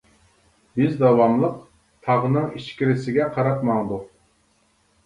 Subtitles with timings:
[0.79, 1.53] بىز داۋاملىق
[2.09, 4.11] تاغىنىڭ ئىچكىرىسىگە قاراپ ماڭدۇق.